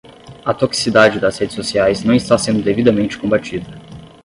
[0.43, 3.67] A toxicidade das redes sociais não está sendo devidamente combatida